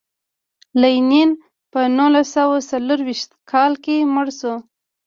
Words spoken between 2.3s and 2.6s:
سوه